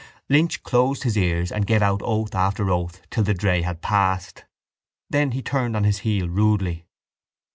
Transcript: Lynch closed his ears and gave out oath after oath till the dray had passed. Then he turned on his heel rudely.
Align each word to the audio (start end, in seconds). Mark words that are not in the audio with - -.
Lynch 0.29 0.63
closed 0.63 1.03
his 1.03 1.15
ears 1.15 1.51
and 1.51 1.67
gave 1.67 1.83
out 1.83 2.01
oath 2.03 2.33
after 2.33 2.71
oath 2.71 3.03
till 3.11 3.23
the 3.23 3.35
dray 3.35 3.61
had 3.61 3.83
passed. 3.83 4.45
Then 5.11 5.29
he 5.33 5.43
turned 5.43 5.75
on 5.75 5.83
his 5.83 5.99
heel 5.99 6.27
rudely. 6.27 6.87